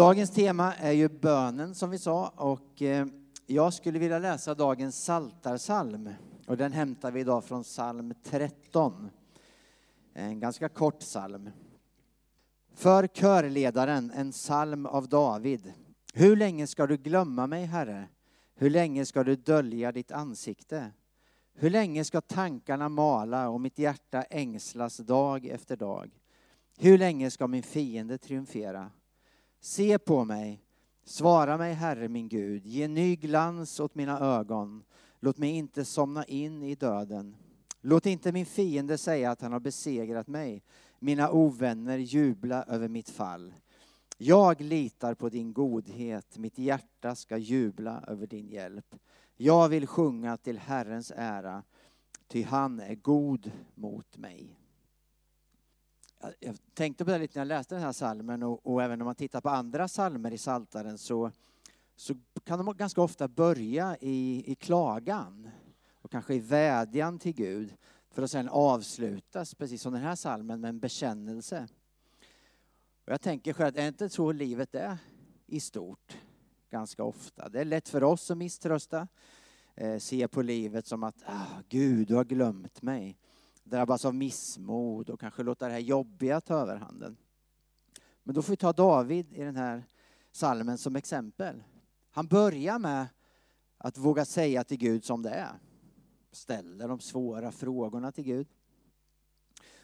[0.00, 3.06] Dagens tema är ju bönen som vi sa och eh,
[3.46, 6.10] jag skulle vilja läsa dagens saltarsalm
[6.46, 9.10] och den hämtar vi idag från psalm 13.
[10.12, 11.50] En ganska kort psalm.
[12.74, 15.72] För körledaren en psalm av David.
[16.14, 18.08] Hur länge ska du glömma mig, Herre?
[18.54, 20.92] Hur länge ska du dölja ditt ansikte?
[21.54, 26.10] Hur länge ska tankarna mala och mitt hjärta ängslas dag efter dag?
[26.78, 28.90] Hur länge ska min fiende triumfera?
[29.62, 30.64] Se på mig,
[31.04, 34.84] svara mig, Herre min Gud, ge ny glans åt mina ögon.
[35.18, 37.36] Låt mig inte somna in i döden.
[37.80, 40.62] Låt inte min fiende säga att han har besegrat mig,
[40.98, 43.54] mina ovänner jubla över mitt fall.
[44.18, 48.94] Jag litar på din godhet, mitt hjärta ska jubla över din hjälp.
[49.36, 51.62] Jag vill sjunga till Herrens ära,
[52.28, 54.56] ty han är god mot mig.
[56.40, 59.04] Jag tänkte på det lite när jag läste den här salmen och, och även när
[59.04, 61.30] man tittar på andra salmer i Saltaren så,
[61.96, 65.50] så kan de ganska ofta börja i, i klagan
[65.94, 67.74] och kanske i vädjan till Gud
[68.10, 71.68] för att sedan avslutas, precis som den här salmen, med en bekännelse.
[73.04, 74.98] Och jag tänker själv, är det inte så livet är
[75.46, 76.16] i stort?
[76.70, 77.48] Ganska ofta.
[77.48, 79.08] Det är lätt för oss att misströsta,
[79.74, 83.18] eh, se på livet som att ah, Gud, du har glömt mig.
[83.62, 87.16] Drabbas av missmod och kanske låta det här jobbiga ta överhanden.
[88.22, 89.84] Men då får vi ta David i den här
[90.32, 91.62] salmen som exempel.
[92.10, 93.06] Han börjar med
[93.78, 95.58] att våga säga till Gud som det är.
[96.32, 98.48] Ställer de svåra frågorna till Gud.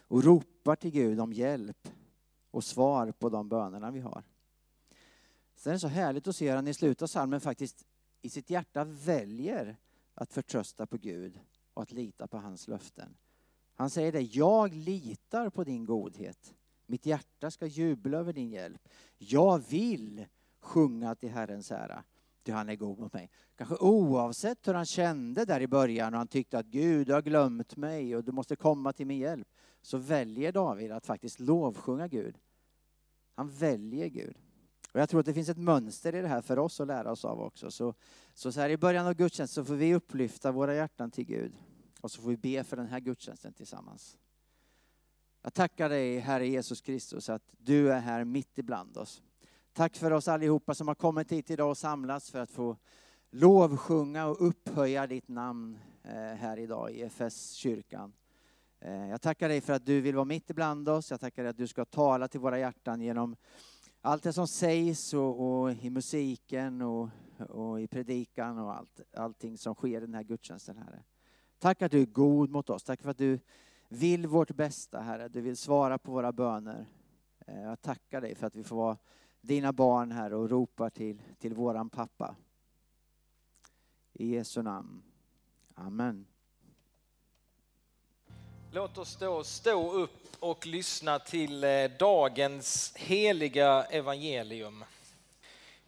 [0.09, 1.89] Och ropar till Gud om hjälp
[2.51, 4.25] och svar på de bönerna vi har.
[5.57, 7.87] Sen är det så härligt att se hur han i slutet av salmen faktiskt
[8.23, 9.77] i sitt hjärta väljer
[10.15, 11.41] att förtrösta på Gud
[11.75, 13.17] och att lita på hans löften.
[13.77, 16.55] Han säger det, jag litar på din godhet.
[16.87, 18.89] Mitt hjärta ska jubla över din hjälp.
[19.19, 20.27] Jag vill
[20.61, 22.05] sjunga till Herrens ära,
[22.45, 23.31] ty han är god mot mig.
[23.57, 27.77] Kanske oavsett hur han kände där i början och han tyckte att Gud har glömt
[27.77, 29.49] mig och du måste komma till min hjälp.
[29.83, 32.39] Så väljer David att faktiskt lovsjunga Gud.
[33.35, 34.37] Han väljer Gud.
[34.93, 37.13] Och jag tror att det finns ett mönster i det här för oss att lära
[37.13, 37.71] oss av också.
[37.71, 37.95] Så,
[38.35, 41.53] så, så här i början av gudstjänsten så får vi upplyfta våra hjärtan till Gud.
[42.07, 44.17] Och så får vi be för den här gudstjänsten tillsammans.
[45.43, 49.23] Jag tackar dig, Herre Jesus Kristus, att du är här mitt ibland oss.
[49.73, 52.77] Tack för oss allihopa som har kommit hit idag och samlats för att få
[53.31, 58.13] lovsjunga och upphöja ditt namn eh, här idag i FS kyrkan.
[58.81, 61.11] Eh, jag tackar dig för att du vill vara mitt ibland oss.
[61.11, 63.37] Jag tackar dig att du ska tala till våra hjärtan genom
[64.01, 67.09] allt det som sägs och, och i musiken och,
[67.49, 71.03] och, i predikan och allt, allting som sker i den här gudstjänsten, Herre.
[71.59, 72.85] Tack att du är god mot oss.
[72.85, 73.41] Tack för att du
[73.89, 75.29] vill vårt bästa, Herre.
[75.29, 76.87] Du vill svara på våra böner.
[77.47, 78.97] Eh, jag tackar dig för att vi får vara
[79.41, 82.37] dina barn, här och ropa till, till våran pappa.
[84.13, 85.03] I Jesu namn.
[85.75, 86.27] Amen.
[88.71, 94.85] Låt oss då stå upp och lyssna till eh, dagens heliga evangelium.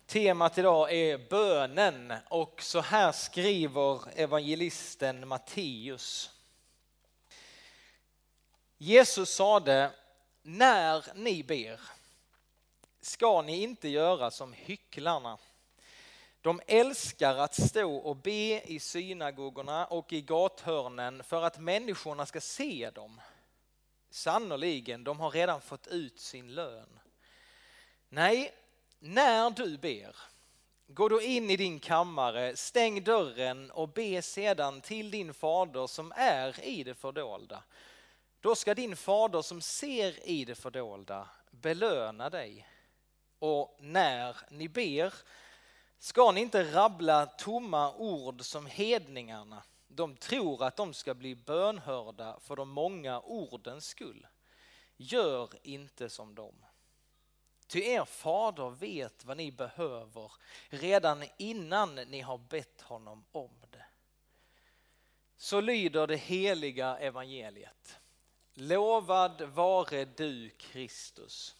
[0.09, 6.31] Temat idag är bönen och så här skriver evangelisten Matteus.
[8.79, 9.91] Jesus sade,
[10.43, 11.81] när ni ber
[13.01, 15.39] ska ni inte göra som hycklarna.
[16.41, 22.41] De älskar att stå och be i synagogorna och i gathörnen för att människorna ska
[22.41, 23.21] se dem.
[24.11, 26.99] Sannoliken, de har redan fått ut sin lön.
[28.09, 28.55] Nej,
[28.99, 30.17] när du ber,
[30.87, 36.13] gå då in i din kammare, stäng dörren och be sedan till din fader som
[36.17, 37.63] är i det fördolda.
[38.41, 42.69] Då ska din fader som ser i det fördolda belöna dig.
[43.39, 45.15] Och när ni ber
[45.99, 49.63] ska ni inte rabbla tomma ord som hedningarna.
[49.89, 54.27] De tror att de ska bli bönhörda för de många ordens skull.
[54.97, 56.55] Gör inte som dem.
[57.69, 60.33] Ty er fader vet vad ni behöver
[60.69, 63.85] redan innan ni har bett honom om det.
[65.37, 67.99] Så lyder det heliga evangeliet.
[68.55, 71.57] Lovad vare du Kristus.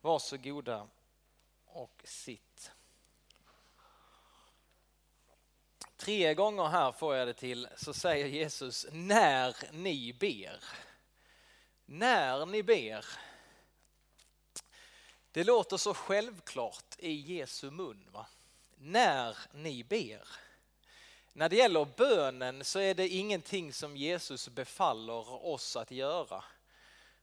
[0.00, 0.88] Varsågoda
[1.64, 2.70] och sitt.
[5.96, 10.64] Tre gånger här får jag det till så säger Jesus när ni ber.
[11.84, 13.06] När ni ber.
[15.36, 18.08] Det låter så självklart i Jesu mun.
[18.12, 18.26] Va?
[18.76, 20.28] När ni ber.
[21.32, 26.44] När det gäller bönen så är det ingenting som Jesus befaller oss att göra.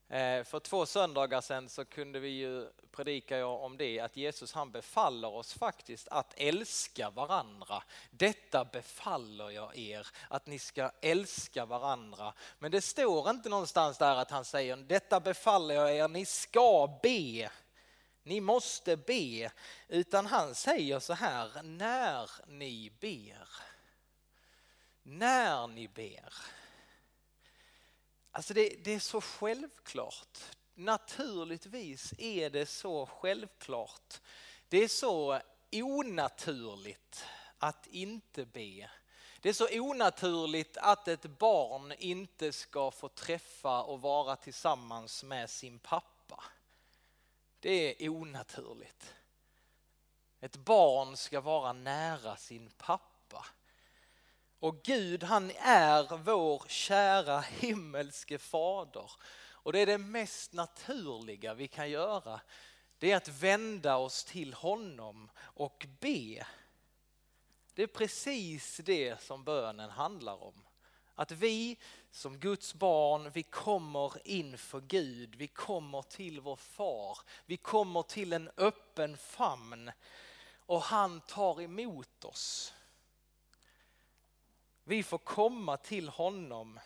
[0.07, 4.71] Eh, för två söndagar sedan så kunde vi ju predika om det, att Jesus han
[4.71, 7.83] befaller oss faktiskt att älska varandra.
[8.11, 12.33] Detta befaller jag er, att ni ska älska varandra.
[12.59, 16.99] Men det står inte någonstans där att han säger, detta befaller jag er, ni ska
[17.03, 17.49] be.
[18.23, 19.51] Ni måste be,
[19.87, 23.47] utan han säger så här, när ni ber.
[25.03, 26.33] När ni ber.
[28.31, 30.39] Alltså det, det är så självklart.
[30.73, 34.21] Naturligtvis är det så självklart.
[34.69, 35.41] Det är så
[35.71, 37.25] onaturligt
[37.57, 38.89] att inte be.
[39.41, 45.49] Det är så onaturligt att ett barn inte ska få träffa och vara tillsammans med
[45.49, 46.12] sin pappa.
[47.63, 49.13] Det är onaturligt.
[50.39, 53.45] Ett barn ska vara nära sin pappa.
[54.59, 59.11] Och Gud han är vår kära himmelske fader.
[59.35, 62.41] Och det är det mest naturliga vi kan göra.
[62.97, 66.47] Det är att vända oss till honom och be.
[67.73, 70.63] Det är precis det som bönen handlar om.
[71.15, 71.77] Att vi
[72.11, 78.33] som Guds barn, vi kommer inför Gud, vi kommer till vår far, vi kommer till
[78.33, 79.91] en öppen famn
[80.65, 82.73] och han tar emot oss.
[84.83, 86.79] Vi får komma till honom.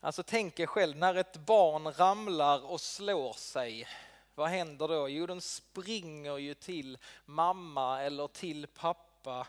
[0.00, 3.88] Alltså tänk er själv när ett barn ramlar och slår sig.
[4.34, 5.08] Vad händer då?
[5.08, 9.46] Jo, de springer ju till mamma eller till pappa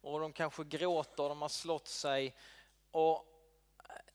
[0.00, 2.34] och de kanske gråter, de har slått sig
[2.92, 3.26] och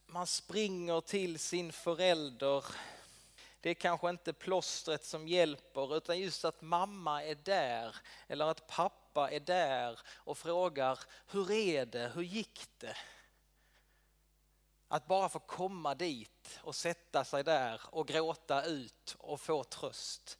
[0.05, 2.65] man springer till sin förälder.
[3.61, 7.95] Det är kanske inte plåstret som hjälper utan just att mamma är där
[8.27, 12.97] eller att pappa är där och frågar hur är det, hur gick det?
[14.87, 20.37] Att bara få komma dit och sätta sig där och gråta ut och få tröst.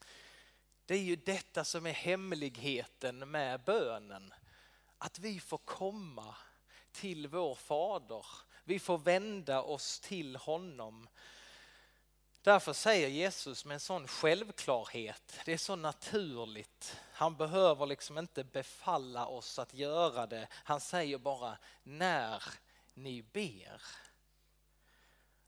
[0.86, 4.34] Det är ju detta som är hemligheten med bönen.
[4.98, 6.36] Att vi får komma
[6.98, 8.26] till vår fader.
[8.64, 11.08] Vi får vända oss till honom.
[12.42, 17.00] Därför säger Jesus med en sån självklarhet, det är så naturligt.
[17.12, 20.48] Han behöver liksom inte befalla oss att göra det.
[20.52, 22.44] Han säger bara när
[22.94, 23.82] ni ber.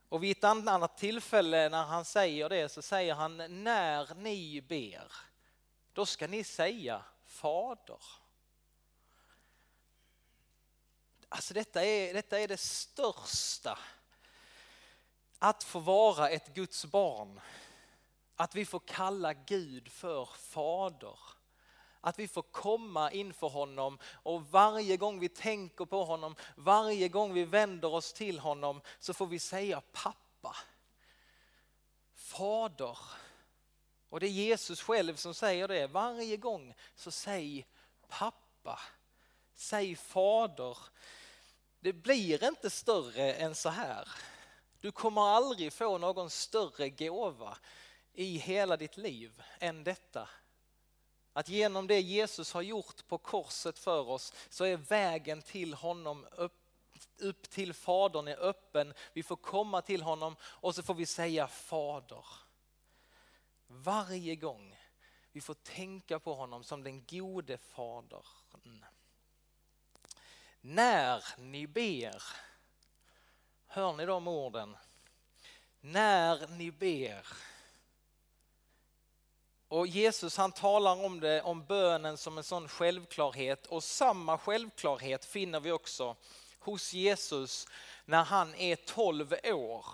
[0.09, 5.11] Och vid ett annat tillfälle när han säger det så säger han när ni ber,
[5.93, 8.18] då ska ni säga Fader.
[11.29, 13.79] Alltså detta är, detta är det största.
[15.39, 17.39] Att få vara ett Guds barn.
[18.35, 21.19] Att vi får kalla Gud för Fader.
[22.01, 27.33] Att vi får komma inför honom och varje gång vi tänker på honom, varje gång
[27.33, 30.55] vi vänder oss till honom så får vi säga pappa.
[32.13, 32.97] Fader.
[34.09, 35.87] Och det är Jesus själv som säger det.
[35.87, 37.67] Varje gång så säg
[38.07, 38.79] pappa.
[39.55, 40.77] Säg fader.
[41.79, 44.07] Det blir inte större än så här.
[44.79, 47.57] Du kommer aldrig få någon större gåva
[48.13, 50.29] i hela ditt liv än detta.
[51.33, 56.27] Att genom det Jesus har gjort på korset för oss så är vägen till honom
[56.31, 56.53] upp,
[57.19, 58.93] upp till Fadern är öppen.
[59.13, 62.25] Vi får komma till honom och så får vi säga Fader.
[63.67, 64.75] Varje gång
[65.31, 68.85] vi får tänka på honom som den gode Fadern.
[70.61, 72.23] När ni ber,
[73.67, 74.77] hör ni de orden?
[75.81, 77.27] När ni ber.
[79.67, 85.25] Och Jesus han talar om det, om bönen som en sån självklarhet och samma självklarhet
[85.25, 86.15] finner vi också
[86.59, 87.67] hos Jesus
[88.05, 89.85] när han är 12 år.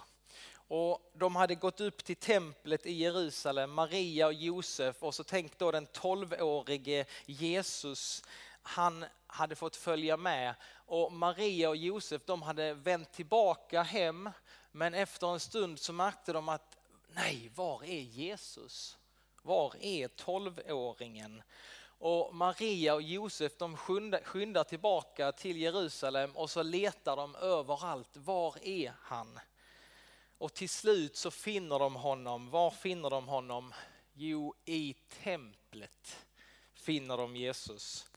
[0.67, 5.57] Och de hade gått upp till templet i Jerusalem, Maria och Josef och så tänk
[5.57, 8.23] då den 12-årige Jesus,
[8.67, 14.29] han hade fått följa med och Maria och Josef de hade vänt tillbaka hem
[14.71, 18.97] men efter en stund så märkte de att nej, var är Jesus?
[19.41, 21.43] Var är tolvåringen?
[21.99, 28.17] Och Maria och Josef de skyndar tillbaka till Jerusalem och så letar de överallt.
[28.17, 29.39] Var är han?
[30.37, 32.49] Och till slut så finner de honom.
[32.49, 33.73] Var finner de honom?
[34.13, 36.25] Jo, i templet
[36.73, 38.07] finner de Jesus.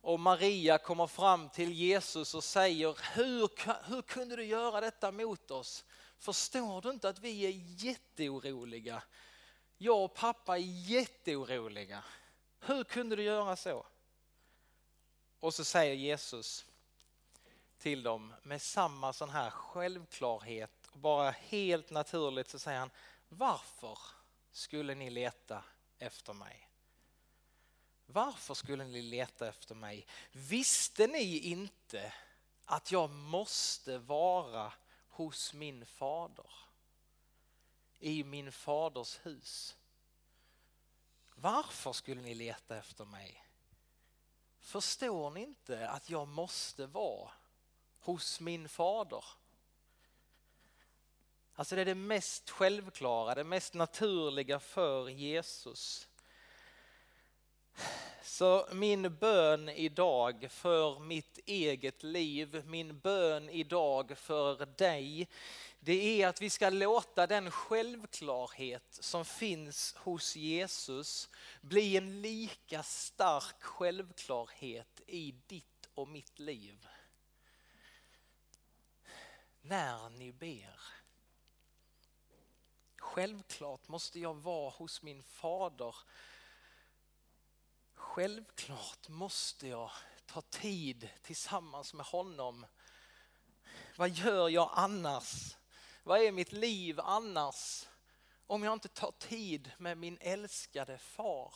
[0.00, 3.50] Och Maria kommer fram till Jesus och säger, hur,
[3.90, 5.84] hur kunde du göra detta mot oss?
[6.18, 9.02] Förstår du inte att vi är jätteoroliga?
[9.78, 12.04] Jag och pappa är jätteoroliga.
[12.60, 13.86] Hur kunde du göra så?
[15.40, 16.66] Och så säger Jesus
[17.78, 22.90] till dem med samma sån här självklarhet, bara helt naturligt så säger han,
[23.28, 23.98] varför
[24.52, 25.64] skulle ni leta
[25.98, 26.69] efter mig?
[28.12, 30.06] Varför skulle ni leta efter mig?
[30.32, 32.12] Visste ni inte
[32.64, 34.72] att jag måste vara
[35.08, 36.52] hos min fader?
[37.98, 39.76] I min faders hus.
[41.34, 43.44] Varför skulle ni leta efter mig?
[44.60, 47.30] Förstår ni inte att jag måste vara
[48.00, 49.24] hos min fader?
[51.54, 56.09] Alltså det är det mest självklara, det mest naturliga för Jesus.
[58.22, 65.28] Så min bön idag för mitt eget liv, min bön idag för dig,
[65.80, 71.28] det är att vi ska låta den självklarhet som finns hos Jesus
[71.60, 76.88] bli en lika stark självklarhet i ditt och mitt liv.
[79.60, 80.80] När ni ber.
[82.96, 85.94] Självklart måste jag vara hos min fader.
[88.00, 89.90] Självklart måste jag
[90.26, 92.66] ta tid tillsammans med honom.
[93.96, 95.56] Vad gör jag annars?
[96.02, 97.88] Vad är mitt liv annars?
[98.46, 101.54] Om jag inte tar tid med min älskade far.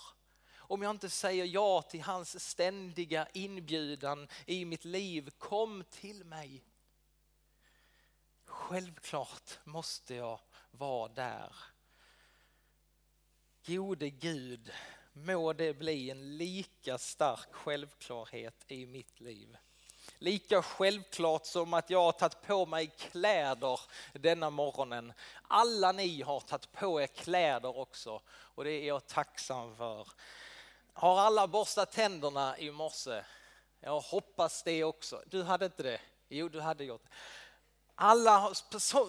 [0.57, 5.31] Om jag inte säger ja till hans ständiga inbjudan i mitt liv.
[5.39, 6.65] Kom till mig.
[8.45, 11.57] Självklart måste jag vara där.
[13.67, 14.73] Gode Gud,
[15.17, 19.57] må det bli en lika stark självklarhet i mitt liv.
[20.19, 23.81] Lika självklart som att jag har tagit på mig kläder
[24.13, 25.13] denna morgonen.
[25.49, 30.09] Alla ni har tagit på er kläder också och det är jag tacksam för.
[30.93, 33.25] Har alla borstat tänderna i morse?
[33.81, 35.23] Jag hoppas det också.
[35.27, 36.01] Du hade inte det?
[36.29, 37.11] Jo, du hade gjort det.
[37.95, 38.55] Alla,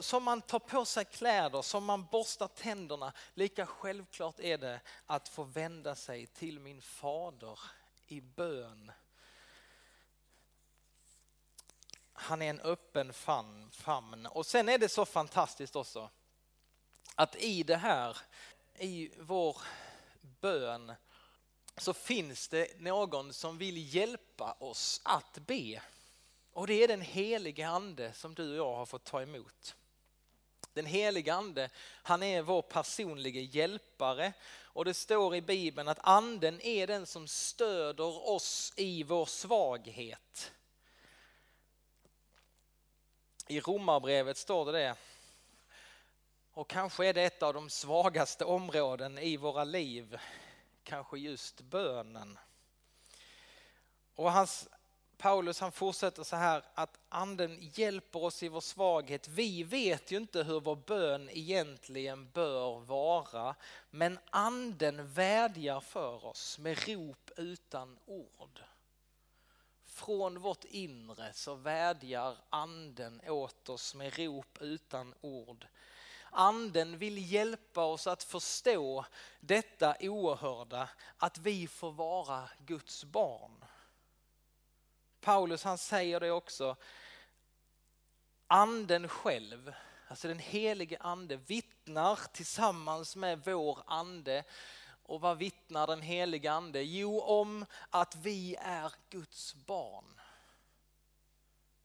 [0.01, 5.27] som man tar på sig kläder, som man borstar tänderna, lika självklart är det att
[5.27, 7.59] få vända sig till min fader
[8.07, 8.91] i bön.
[12.13, 13.13] Han är en öppen
[13.71, 14.25] famn.
[14.25, 16.09] Och sen är det så fantastiskt också
[17.15, 18.17] att i det här,
[18.77, 19.57] i vår
[20.21, 20.93] bön,
[21.77, 25.81] så finns det någon som vill hjälpa oss att be.
[26.55, 29.75] Och det är den helige ande som du och jag har fått ta emot.
[30.74, 31.69] Den helige ande,
[32.03, 37.27] han är vår personliga hjälpare och det står i bibeln att anden är den som
[37.27, 40.51] stöder oss i vår svaghet.
[43.47, 44.95] I romarbrevet står det det.
[46.51, 50.17] Och kanske är det ett av de svagaste områden i våra liv,
[50.83, 52.39] kanske just bönen.
[54.15, 54.67] Och hans,
[55.17, 59.27] Paulus han fortsätter så här att anden hjälper oss i vår svaghet.
[59.27, 63.55] Vi vet ju inte hur vår bön egentligen bör vara,
[63.89, 68.60] men anden vädjar för oss med rop utan ord.
[69.86, 75.67] Från vårt inre så vädjar anden åt oss med rop utan ord.
[76.31, 79.05] Anden vill hjälpa oss att förstå
[79.39, 83.65] detta oerhörda, att vi får vara Guds barn.
[85.25, 86.75] Paulus han säger det också.
[88.48, 89.74] Anden själv,
[90.08, 94.44] alltså den helige ande vittnar tillsammans med vår ande.
[95.03, 96.82] Och vad vittnar den helige ande?
[96.82, 100.20] Jo, om att vi är Guds barn.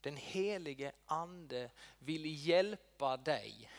[0.01, 3.71] Den helige ande vill hjälpa dig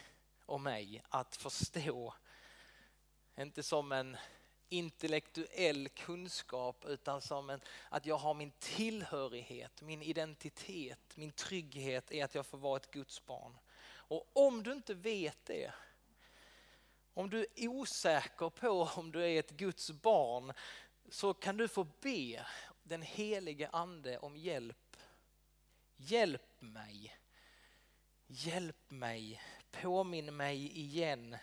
[0.46, 2.13] och mig att förstå,
[3.38, 4.18] inte som en
[4.71, 12.23] intellektuell kunskap utan som en, att jag har min tillhörighet, min identitet, min trygghet är
[12.23, 13.57] att jag får vara ett Guds barn.
[13.83, 15.73] Och om du inte vet det,
[17.13, 20.53] om du är osäker på om du är ett Guds barn
[21.09, 22.45] så kan du få be
[22.83, 24.97] den helige ande om hjälp.
[25.97, 27.17] Hjälp mig,
[28.27, 31.37] hjälp mig, påminn mig igen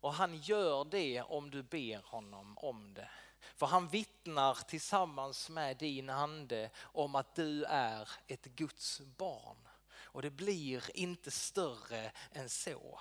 [0.00, 3.10] och han gör det om du ber honom om det.
[3.56, 9.68] För han vittnar tillsammans med din ande om att du är ett Guds barn.
[9.90, 13.00] Och det blir inte större än så.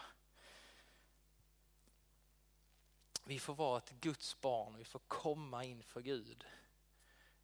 [3.24, 6.46] Vi får vara ett Guds barn, vi får komma inför Gud.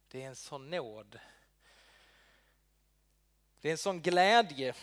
[0.08, 1.18] Det är en sån nåd.
[3.60, 4.74] Det är en sån glädje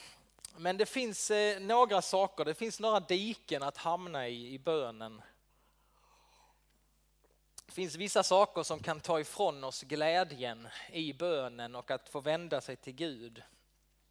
[0.57, 5.21] men det finns eh, några saker, det finns några diken att hamna i i bönen.
[7.65, 12.19] Det finns vissa saker som kan ta ifrån oss glädjen i bönen och att få
[12.19, 13.43] vända sig till Gud.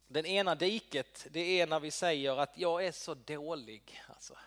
[0.07, 4.03] Den ena diket det är när vi säger att jag är så dålig.
[4.07, 4.37] Alltså,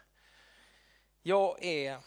[1.23, 1.99] Jag är,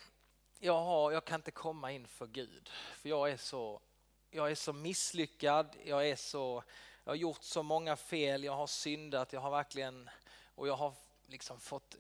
[0.60, 3.82] jag, har, jag kan inte komma inför Gud för jag är så,
[4.30, 6.64] jag är så misslyckad, jag är så,
[7.08, 10.10] jag har gjort så många fel, jag har syndat, jag har verkligen,
[10.56, 10.94] och jag har
[11.26, 11.96] liksom fått,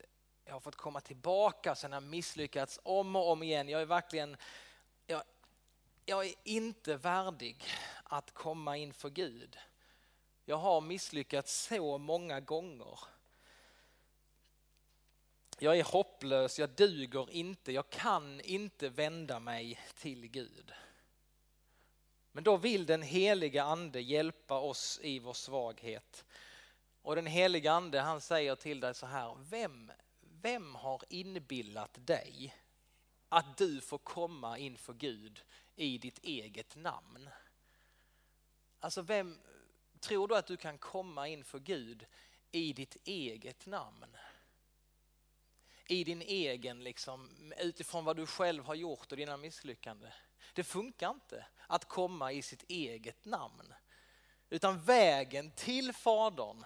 [0.46, 3.70] jag har fått komma tillbaka sen har misslyckats om och om igen.
[3.70, 4.38] Jag är verkligen,
[5.06, 5.22] jag,
[6.06, 7.64] jag är inte värdig
[8.04, 9.58] att komma inför Gud.
[10.46, 13.00] Jag har misslyckats så många gånger.
[15.60, 20.74] Jag är hopplös, jag duger inte, jag kan inte vända mig till Gud.
[22.38, 26.26] Men då vill den heliga ande hjälpa oss i vår svaghet.
[27.02, 29.92] Och den heliga ande han säger till dig så här, vem,
[30.22, 32.56] vem har inbillat dig
[33.30, 35.44] att du får komma inför Gud
[35.76, 37.30] i ditt eget namn?
[38.80, 39.40] Alltså vem
[40.00, 42.06] tror du att du kan komma inför Gud
[42.52, 44.18] i ditt eget namn?
[45.88, 47.30] I din egen, liksom,
[47.60, 50.12] utifrån vad du själv har gjort och dina misslyckanden.
[50.54, 53.74] Det funkar inte att komma i sitt eget namn.
[54.50, 56.66] Utan vägen till Fadern,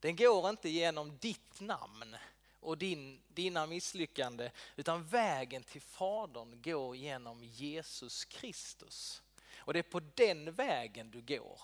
[0.00, 2.16] den går inte genom ditt namn
[2.60, 9.22] och din, dina misslyckanden, utan vägen till Fadern går genom Jesus Kristus.
[9.56, 11.60] Och det är på den vägen du går.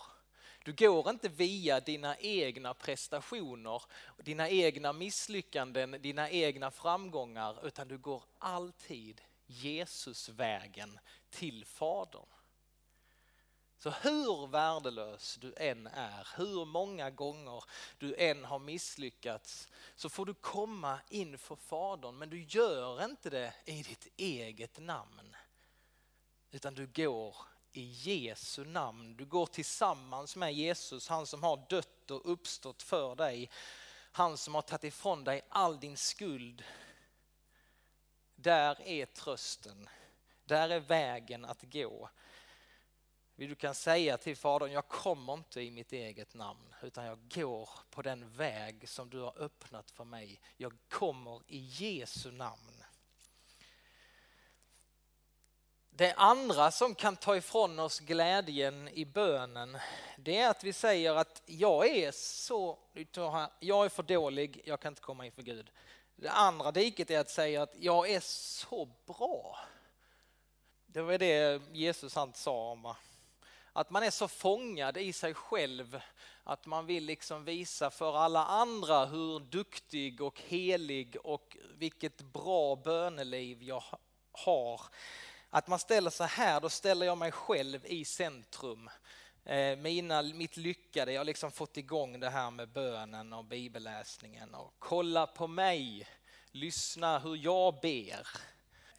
[0.63, 3.81] Du går inte via dina egna prestationer,
[4.17, 10.99] dina egna misslyckanden, dina egna framgångar, utan du går alltid Jesusvägen
[11.29, 12.25] till Fadern.
[13.77, 17.63] Så hur värdelös du än är, hur många gånger
[17.97, 22.17] du än har misslyckats, så får du komma inför Fadern.
[22.17, 25.35] Men du gör inte det i ditt eget namn,
[26.51, 27.35] utan du går
[27.79, 29.15] i Jesu namn.
[29.17, 33.49] Du går tillsammans med Jesus, han som har dött och uppstått för dig.
[34.11, 36.63] Han som har tagit ifrån dig all din skuld.
[38.35, 39.89] Där är trösten.
[40.45, 42.09] Där är vägen att gå.
[43.35, 47.69] Du kan säga till Fadern, jag kommer inte i mitt eget namn utan jag går
[47.89, 50.41] på den väg som du har öppnat för mig.
[50.57, 52.78] Jag kommer i Jesu namn.
[55.99, 59.77] Det andra som kan ta ifrån oss glädjen i bönen,
[60.17, 62.79] det är att vi säger att jag är så,
[63.59, 65.71] jag är för dålig, jag kan inte komma inför Gud.
[66.15, 69.59] Det andra diket är att säga att jag är så bra.
[70.85, 72.93] Det var det Jesus han sa om
[73.73, 76.01] att man är så fångad i sig själv
[76.43, 82.75] att man vill liksom visa för alla andra hur duktig och helig och vilket bra
[82.75, 83.83] böneliv jag
[84.31, 84.81] har.
[85.49, 88.89] Att man ställer sig här, då ställer jag mig själv i centrum.
[89.45, 94.55] Eh, mina, mitt lyckade, jag har liksom fått igång det här med bönen och bibelläsningen
[94.55, 96.07] och kolla på mig,
[96.51, 98.27] lyssna hur jag ber.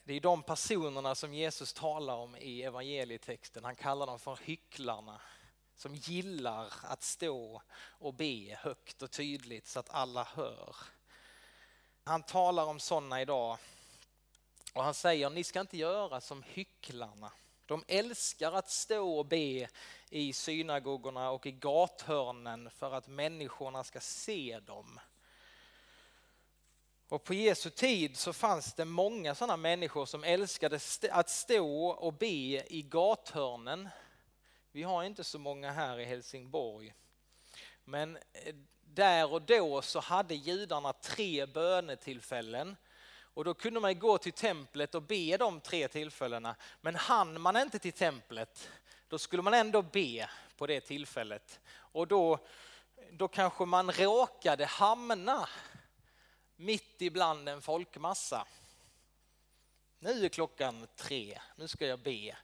[0.05, 3.65] Det är de personerna som Jesus talar om i evangelietexten.
[3.65, 5.21] Han kallar dem för hycklarna
[5.77, 10.77] som gillar att stå och be högt och tydligt så att alla hör.
[12.05, 13.59] Han talar om sådana idag
[14.73, 17.33] och han säger ni ska inte göra som hycklarna.
[17.67, 19.69] De älskar att stå och be
[20.11, 25.01] i synagogorna och i gathörnen för att människorna ska se dem.
[27.09, 30.81] Och på Jesu tid så fanns det många sådana människor som älskade
[31.11, 33.89] att stå och be i gathörnen.
[34.73, 36.95] Vi har inte så många här i Helsingborg.
[37.85, 42.77] Men eh, där och då så hade judarna tre bönetillfällen.
[43.35, 46.57] Och då kunde man gå till templet och be de tre tillfällena.
[46.81, 48.71] Men hann man inte till templet,
[49.09, 51.61] då skulle man ändå be på det tillfället.
[51.73, 52.39] Och då,
[53.11, 55.49] då kanske man råkade hamna
[56.57, 58.47] mitt ibland en folkmassa.
[59.99, 62.37] Nu är klockan tre, nu ska jag be.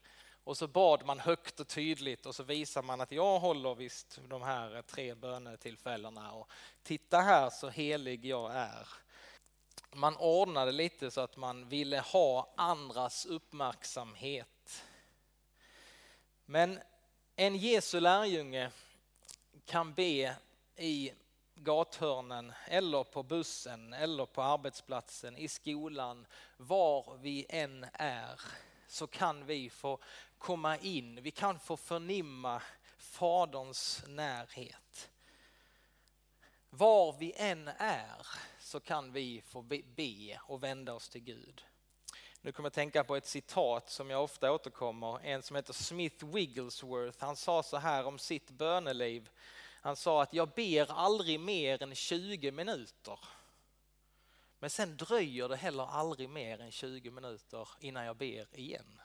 [0.44, 4.18] Och så bad man högt och tydligt och så visar man att jag håller visst
[4.28, 6.50] de här tre bönetillfällena och
[6.82, 8.88] titta här så helig jag är.
[9.92, 14.84] Man ordnade lite så att man ville ha andras uppmärksamhet.
[16.44, 16.80] Men
[17.36, 18.70] en Jesu lärjunge
[19.64, 20.36] kan be
[20.76, 21.12] i
[21.54, 28.40] gathörnen eller på bussen eller på arbetsplatsen, i skolan, var vi än är
[28.88, 29.98] så kan vi få
[30.38, 32.62] komma in, vi kan få förnimma
[32.98, 35.10] Faderns närhet.
[36.70, 38.26] Var vi än är
[38.66, 39.62] så kan vi få
[39.96, 41.64] be och vända oss till Gud.
[42.40, 46.26] Nu kommer jag tänka på ett citat som jag ofta återkommer, en som heter Smith
[46.26, 47.24] Wigglesworth.
[47.24, 49.30] Han sa så här om sitt böneliv.
[49.80, 53.18] Han sa att jag ber aldrig mer än 20 minuter.
[54.58, 59.00] Men sen dröjer det heller aldrig mer än 20 minuter innan jag ber igen.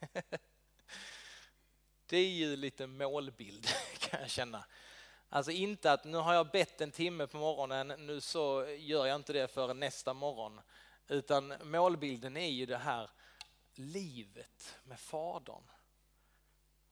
[2.06, 3.66] Det är ju lite målbild
[3.98, 4.64] kan jag känna.
[5.28, 9.16] Alltså inte att nu har jag bett en timme på morgonen, nu så gör jag
[9.16, 10.60] inte det för nästa morgon.
[11.08, 13.10] Utan målbilden är ju det här
[13.74, 15.62] livet med Fadern.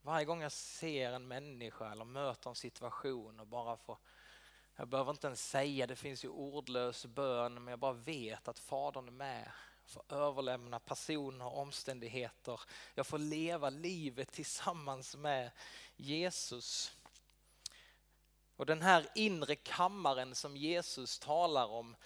[0.03, 3.99] Varje gång jag ser en människa eller möter en situation och bara får,
[4.77, 8.59] jag behöver inte ens säga, det finns ju ordlös bön, men jag bara vet att
[8.59, 9.53] Fadern är med.
[9.83, 12.61] Jag får överlämna personer och omständigheter.
[12.95, 15.51] Jag får leva livet tillsammans med
[15.97, 16.93] Jesus.
[18.57, 21.97] Och den här inre kammaren som Jesus talar om,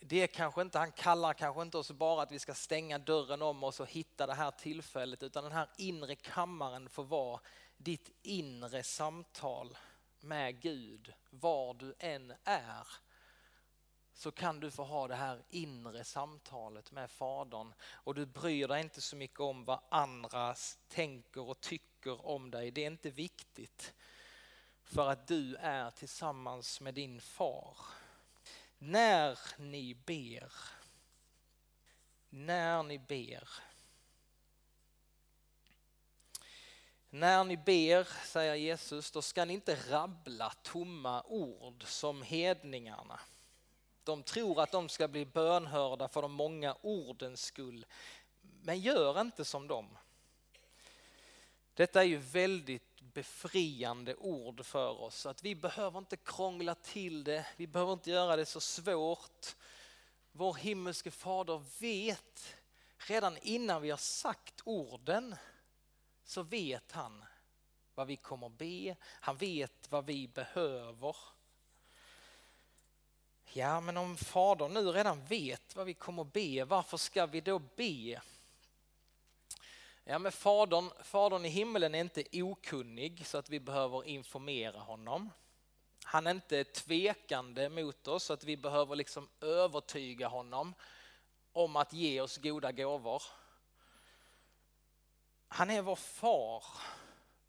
[0.00, 3.64] det kanske inte, han kallar kanske inte oss bara att vi ska stänga dörren om
[3.64, 7.40] oss och hitta det här tillfället, utan den här inre kammaren får vara
[7.76, 9.78] ditt inre samtal
[10.20, 12.86] med Gud, var du än är.
[14.14, 18.80] Så kan du få ha det här inre samtalet med Fadern och du bryr dig
[18.80, 20.54] inte så mycket om vad andra
[20.88, 22.70] tänker och tycker om dig.
[22.70, 23.94] Det är inte viktigt
[24.92, 27.76] för att du är tillsammans med din far.
[28.78, 30.52] När ni ber,
[32.30, 33.48] när ni ber.
[37.10, 43.20] När ni ber, säger Jesus, då ska ni inte rabbla tomma ord som hedningarna.
[44.04, 47.86] De tror att de ska bli bönhörda för de många ordens skull.
[48.62, 49.98] Men gör inte som dem.
[51.74, 55.26] Detta är ju väldigt befriande ord för oss.
[55.26, 59.56] Att vi behöver inte krångla till det, vi behöver inte göra det så svårt.
[60.32, 62.56] Vår himmelske fader vet
[62.96, 65.36] redan innan vi har sagt orden
[66.24, 67.24] så vet han
[67.94, 71.16] vad vi kommer be, han vet vad vi behöver.
[73.44, 77.58] Ja, men om Fadern nu redan vet vad vi kommer be, varför ska vi då
[77.58, 78.20] be?
[80.04, 85.30] Ja, men fadern, fadern i himmelen är inte okunnig så att vi behöver informera honom.
[86.04, 90.74] Han är inte tvekande mot oss så att vi behöver liksom övertyga honom
[91.52, 93.22] om att ge oss goda gåvor.
[95.48, 96.64] Han är vår far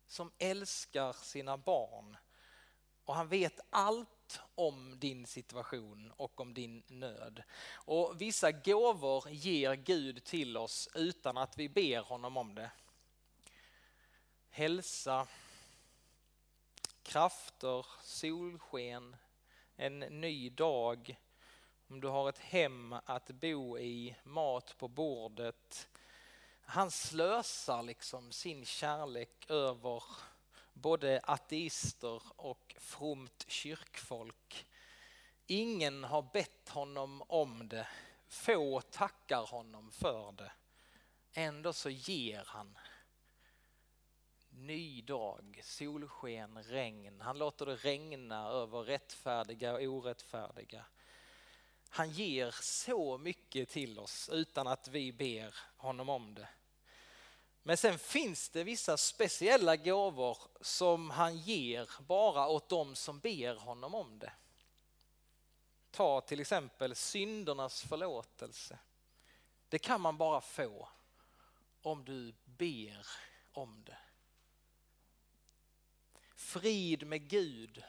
[0.07, 2.17] som älskar sina barn
[3.05, 4.09] och han vet allt
[4.55, 7.43] om din situation och om din nöd.
[7.73, 12.71] Och vissa gåvor ger Gud till oss utan att vi ber honom om det.
[14.49, 15.27] Hälsa,
[17.03, 19.15] krafter, solsken,
[19.75, 21.19] en ny dag,
[21.87, 25.89] om du har ett hem att bo i, mat på bordet.
[26.65, 30.03] Han slösar liksom sin kärlek över
[30.73, 34.67] både ateister och fromt kyrkfolk.
[35.47, 37.87] Ingen har bett honom om det,
[38.27, 40.51] få tackar honom för det.
[41.33, 42.77] Ändå så ger han.
[44.49, 47.21] Ny dag, solsken, regn.
[47.21, 50.85] Han låter det regna över rättfärdiga och orättfärdiga.
[51.89, 56.47] Han ger så mycket till oss utan att vi ber honom om det.
[57.63, 63.55] Men sen finns det vissa speciella gåvor som han ger bara åt dem som ber
[63.55, 64.33] honom om det.
[65.91, 68.79] Ta till exempel syndernas förlåtelse.
[69.69, 70.89] Det kan man bara få
[71.81, 73.07] om du ber
[73.51, 73.97] om det.
[76.35, 77.83] Frid med Gud.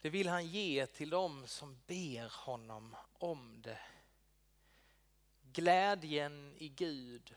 [0.00, 3.80] Det vill han ge till dem som ber honom om det.
[5.42, 7.36] Glädjen i Gud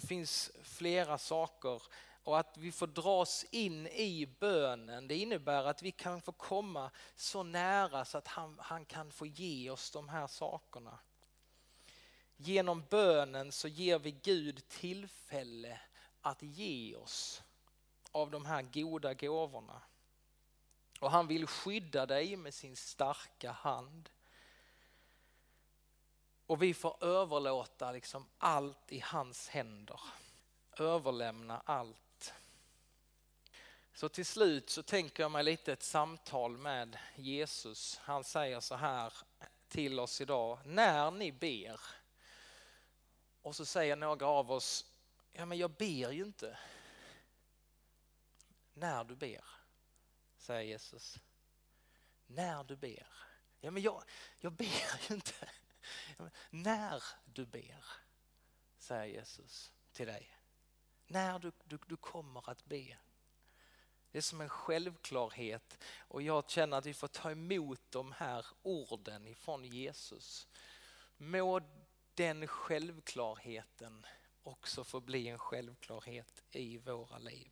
[0.00, 1.82] det finns flera saker
[2.22, 6.90] och att vi får dras in i bönen det innebär att vi kan få komma
[7.16, 10.98] så nära så att han, han kan få ge oss de här sakerna.
[12.36, 15.80] Genom bönen så ger vi Gud tillfälle
[16.20, 17.42] att ge oss
[18.12, 19.82] av de här goda gåvorna.
[21.00, 24.10] Och han vill skydda dig med sin starka hand.
[26.48, 30.00] Och vi får överlåta liksom allt i hans händer.
[30.78, 32.32] Överlämna allt.
[33.92, 37.98] Så till slut så tänker jag mig lite ett samtal med Jesus.
[38.02, 39.12] Han säger så här
[39.68, 40.58] till oss idag.
[40.64, 41.80] När ni ber.
[43.42, 44.86] Och så säger några av oss,
[45.32, 46.58] ja men jag ber ju inte.
[48.74, 49.44] När du ber,
[50.38, 51.18] säger Jesus.
[52.26, 53.06] När du ber.
[53.60, 54.02] Ja men jag,
[54.38, 55.48] jag ber ju inte.
[56.50, 57.84] När du ber,
[58.78, 60.30] säger Jesus till dig.
[61.06, 62.96] När du, du, du kommer att be.
[64.10, 68.46] Det är som en självklarhet och jag känner att vi får ta emot de här
[68.62, 70.48] orden ifrån Jesus.
[71.16, 71.60] Må
[72.14, 74.06] den självklarheten
[74.42, 77.50] också få bli en självklarhet i våra liv.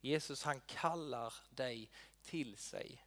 [0.00, 1.90] Jesus han kallar dig
[2.22, 3.04] till sig.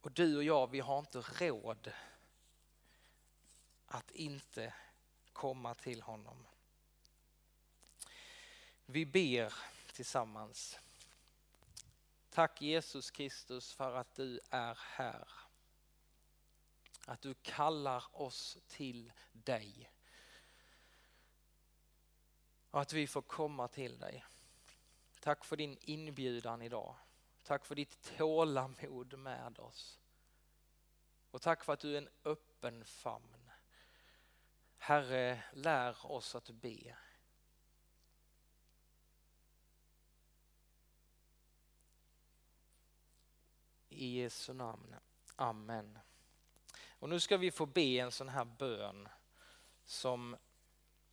[0.00, 1.92] Och du och jag, vi har inte råd
[3.94, 4.74] att inte
[5.32, 6.46] komma till honom.
[8.86, 9.54] Vi ber
[9.92, 10.78] tillsammans.
[12.30, 15.28] Tack Jesus Kristus för att du är här.
[17.06, 19.90] Att du kallar oss till dig.
[22.70, 24.24] Och att vi får komma till dig.
[25.20, 26.96] Tack för din inbjudan idag.
[27.42, 29.98] Tack för ditt tålamod med oss.
[31.30, 33.41] Och tack för att du är en öppen famn.
[34.84, 36.96] Herre, lär oss att be.
[43.88, 44.94] I Jesu namn.
[45.36, 45.98] Amen.
[46.98, 49.08] Och nu ska vi få be en sån här bön
[49.84, 50.36] som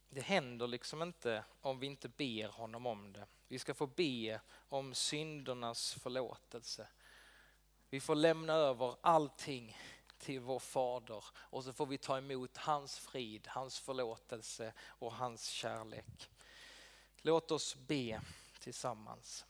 [0.09, 3.27] det händer liksom inte om vi inte ber honom om det.
[3.47, 6.87] Vi ska få be om syndernas förlåtelse.
[7.89, 9.77] Vi får lämna över allting
[10.19, 15.47] till vår fader och så får vi ta emot hans frid, hans förlåtelse och hans
[15.47, 16.29] kärlek.
[17.21, 18.21] Låt oss be
[18.59, 19.45] tillsammans.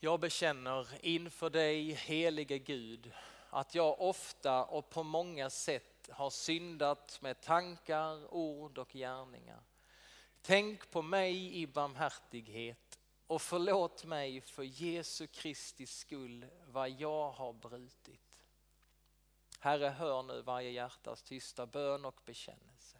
[0.00, 3.12] Jag bekänner inför dig helige Gud
[3.50, 9.60] att jag ofta och på många sätt har syndat med tankar, ord och gärningar.
[10.42, 12.91] Tänk på mig i barmhärtighet
[13.32, 18.44] och förlåt mig för Jesu Kristi skull vad jag har brutit.
[19.58, 22.98] Herre, hör nu varje hjärtas tysta bön och bekännelse.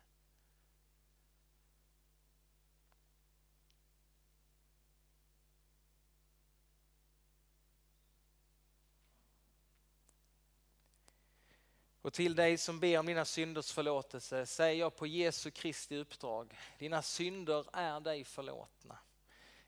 [12.03, 16.59] Och till dig som ber om dina synders förlåtelse säger jag på Jesu Kristi uppdrag,
[16.79, 18.99] dina synder är dig förlåtna.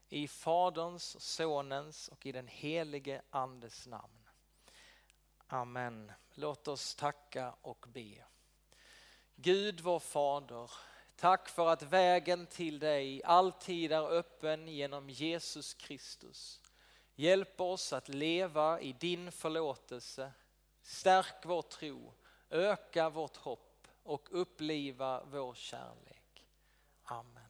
[0.08, 4.28] I Faderns, Sonens och i den helige Andes namn.
[5.46, 6.12] Amen.
[6.34, 8.24] Låt oss tacka och be.
[9.36, 10.70] Gud vår Fader,
[11.16, 16.60] tack för att vägen till dig alltid är öppen genom Jesus Kristus.
[17.14, 20.32] Hjälp oss att leva i din förlåtelse.
[20.82, 22.14] Stärk vår tro
[22.54, 26.46] öka vårt hopp och uppliva vår kärlek.
[27.02, 27.43] Amen.